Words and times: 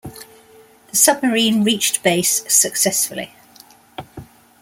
The 0.89 0.95
submarine 0.95 1.63
reached 1.63 2.01
base 2.01 2.41
successfully. 2.51 3.35